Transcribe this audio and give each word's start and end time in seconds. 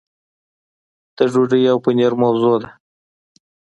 د 1.15 1.17
ډوډۍ 1.31 1.63
او 1.71 1.77
پنیر 1.85 2.13
موضوع 2.21 2.55
ده. 2.61 2.69